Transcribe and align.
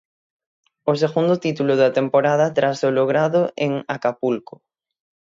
O 0.91 0.93
segundo 1.01 1.35
título 1.45 1.73
da 1.81 1.89
temporada 1.99 2.45
tras 2.57 2.77
o 2.87 2.89
logrado 2.97 3.41
en 3.65 3.71
Acapulco. 3.95 4.55